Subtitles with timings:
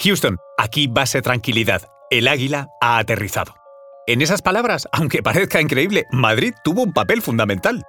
[0.00, 1.82] Houston, aquí base tranquilidad.
[2.10, 3.54] El águila ha aterrizado.
[4.06, 7.82] En esas palabras, aunque parezca increíble, Madrid tuvo un papel fundamental.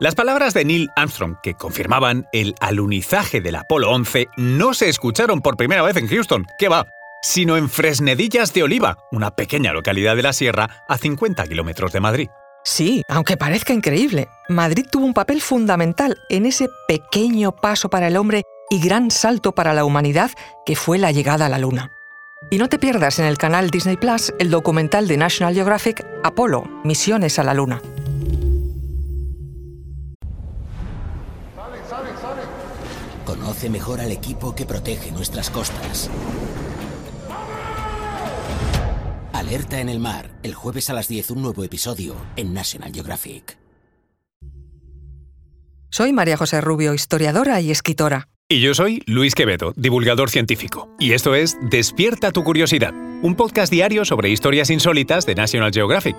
[0.00, 5.40] Las palabras de Neil Armstrong, que confirmaban el alunizaje del Apolo 11, no se escucharon
[5.40, 6.86] por primera vez en Houston, ¿qué va?
[7.22, 12.00] Sino en Fresnedillas de Oliva, una pequeña localidad de la sierra a 50 kilómetros de
[12.00, 12.28] Madrid.
[12.64, 18.16] Sí, aunque parezca increíble, Madrid tuvo un papel fundamental en ese pequeño paso para el
[18.16, 20.30] hombre y gran salto para la humanidad
[20.64, 21.92] que fue la llegada a la Luna.
[22.50, 26.64] Y no te pierdas en el canal Disney Plus el documental de National Geographic Apolo,
[26.84, 27.80] Misiones a la Luna.
[33.24, 36.10] Conoce mejor al equipo que protege nuestras costas.
[39.32, 43.58] Alerta en el mar, el jueves a las 10 un nuevo episodio en National Geographic.
[45.90, 48.28] Soy María José Rubio, historiadora y escritora.
[48.52, 50.94] Y yo soy Luis Quevedo, divulgador científico.
[50.98, 52.92] Y esto es Despierta tu curiosidad,
[53.22, 56.14] un podcast diario sobre historias insólitas de National Geographic.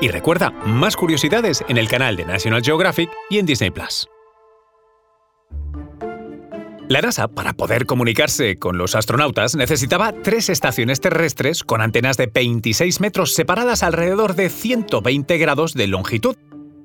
[0.00, 4.08] Y recuerda, más curiosidades en el canal de National Geographic y en Disney Plus.
[6.88, 12.26] La NASA, para poder comunicarse con los astronautas, necesitaba tres estaciones terrestres con antenas de
[12.26, 16.34] 26 metros separadas alrededor de 120 grados de longitud.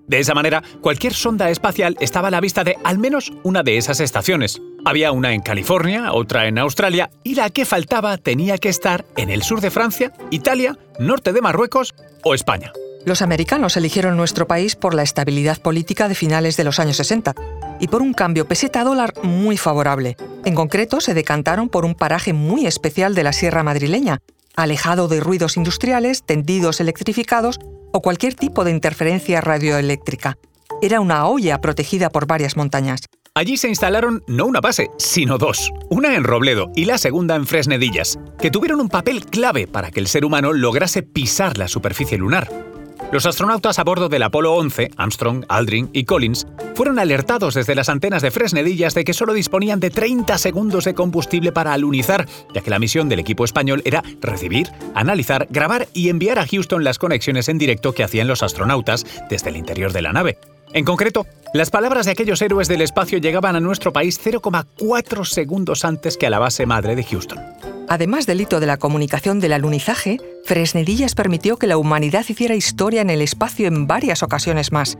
[0.09, 3.77] De esa manera, cualquier sonda espacial estaba a la vista de al menos una de
[3.77, 4.59] esas estaciones.
[4.83, 9.29] Había una en California, otra en Australia, y la que faltaba tenía que estar en
[9.29, 11.93] el sur de Francia, Italia, norte de Marruecos
[12.23, 12.73] o España.
[13.05, 17.35] Los americanos eligieron nuestro país por la estabilidad política de finales de los años 60
[17.79, 20.17] y por un cambio peseta-dólar muy favorable.
[20.43, 24.21] En concreto, se decantaron por un paraje muy especial de la Sierra madrileña,
[24.55, 27.59] alejado de ruidos industriales, tendidos electrificados
[27.91, 30.37] o cualquier tipo de interferencia radioeléctrica.
[30.81, 33.01] Era una olla protegida por varias montañas.
[33.35, 37.47] Allí se instalaron no una base, sino dos, una en Robledo y la segunda en
[37.47, 42.17] Fresnedillas, que tuvieron un papel clave para que el ser humano lograse pisar la superficie
[42.17, 42.68] lunar.
[43.11, 47.89] Los astronautas a bordo del Apolo 11, Armstrong, Aldrin y Collins, fueron alertados desde las
[47.89, 52.61] antenas de Fresnedillas de que solo disponían de 30 segundos de combustible para alunizar, ya
[52.61, 56.99] que la misión del equipo español era recibir, analizar, grabar y enviar a Houston las
[56.99, 60.37] conexiones en directo que hacían los astronautas desde el interior de la nave.
[60.73, 65.83] En concreto, las palabras de aquellos héroes del espacio llegaban a nuestro país 0,4 segundos
[65.83, 67.39] antes que a la base madre de Houston.
[67.89, 73.01] Además del hito de la comunicación del alunizaje, Fresnedillas permitió que la humanidad hiciera historia
[73.01, 74.99] en el espacio en varias ocasiones más.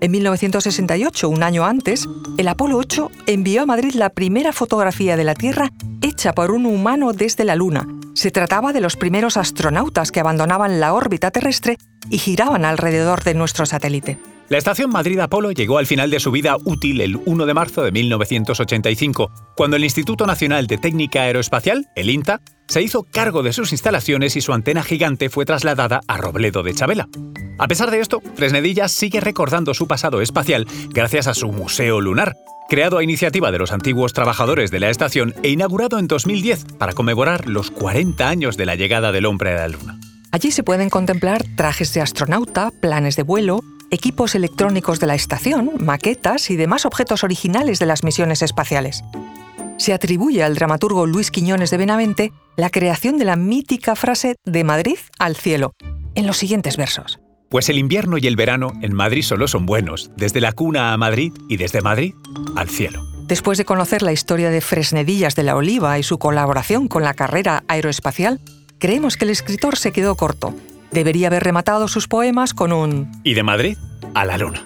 [0.00, 5.24] En 1968, un año antes, el Apolo 8 envió a Madrid la primera fotografía de
[5.24, 7.88] la Tierra hecha por un humano desde la Luna.
[8.14, 11.76] Se trataba de los primeros astronautas que abandonaban la órbita terrestre
[12.08, 14.16] y giraban alrededor de nuestro satélite.
[14.48, 17.82] La estación Madrid Apolo llegó al final de su vida útil el 1 de marzo
[17.82, 23.52] de 1985, cuando el Instituto Nacional de Técnica Aeroespacial, el INTA, se hizo cargo de
[23.52, 27.08] sus instalaciones y su antena gigante fue trasladada a Robledo de Chabela.
[27.58, 32.34] A pesar de esto, Fresnedilla sigue recordando su pasado espacial gracias a su Museo Lunar,
[32.70, 36.94] creado a iniciativa de los antiguos trabajadores de la estación e inaugurado en 2010 para
[36.94, 40.00] conmemorar los 40 años de la llegada del hombre a la Luna.
[40.32, 43.60] Allí se pueden contemplar trajes de astronauta, planes de vuelo,
[43.90, 49.04] equipos electrónicos de la estación, maquetas y demás objetos originales de las misiones espaciales.
[49.76, 54.64] Se atribuye al dramaturgo Luis Quiñones de Benavente la creación de la mítica frase de
[54.64, 55.72] Madrid al cielo,
[56.14, 57.20] en los siguientes versos.
[57.48, 60.96] Pues el invierno y el verano en Madrid solo son buenos, desde la cuna a
[60.98, 62.14] Madrid y desde Madrid
[62.56, 63.02] al cielo.
[63.26, 67.14] Después de conocer la historia de Fresnedillas de la Oliva y su colaboración con la
[67.14, 68.40] carrera aeroespacial,
[68.78, 70.54] creemos que el escritor se quedó corto
[70.90, 73.10] debería haber rematado sus poemas con un...
[73.24, 73.76] Y de Madrid
[74.14, 74.64] a la Luna.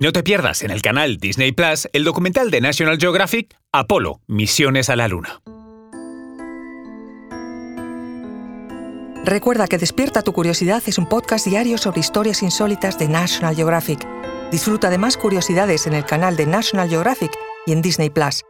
[0.00, 4.90] No te pierdas en el canal Disney Plus el documental de National Geographic Apolo, Misiones
[4.90, 5.40] a la Luna.
[9.24, 14.06] Recuerda que Despierta tu Curiosidad es un podcast diario sobre historias insólitas de National Geographic.
[14.50, 17.32] Disfruta de más curiosidades en el canal de National Geographic
[17.64, 18.42] y en Disney Plus.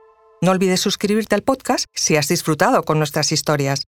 [0.43, 3.87] No olvides suscribirte al podcast si has disfrutado con nuestras historias.